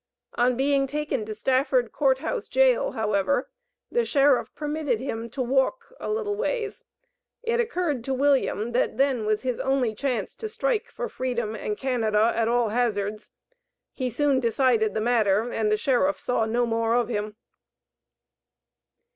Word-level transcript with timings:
On 0.33 0.57
being 0.57 0.87
taken 0.87 1.25
to 1.25 1.35
Stafford 1.35 1.91
Court 1.91 2.17
House 2.17 2.47
Jail, 2.47 2.93
however, 2.93 3.51
the 3.91 4.03
sheriff 4.03 4.49
permitted 4.55 4.99
him 4.99 5.29
to 5.29 5.43
walk 5.43 5.93
a 5.99 6.09
"little 6.09 6.33
ways." 6.35 6.83
It 7.43 7.59
occurred 7.59 8.03
to 8.05 8.13
William 8.15 8.71
that 8.71 8.97
then 8.97 9.27
was 9.27 9.43
his 9.43 9.59
only 9.59 9.93
chance 9.93 10.35
to 10.37 10.49
strike 10.49 10.89
for 10.89 11.07
freedom 11.07 11.53
and 11.53 11.77
Canada, 11.77 12.33
at 12.35 12.47
all 12.47 12.69
hazards. 12.69 13.29
He 13.93 14.09
soon 14.09 14.39
decided 14.39 14.95
the 14.95 15.01
matter, 15.01 15.51
and 15.53 15.71
the 15.71 15.77
sheriff 15.77 16.19
saw 16.19 16.45
no 16.45 16.65
more 16.65 16.95
of 16.95 17.07
him. 17.07 17.35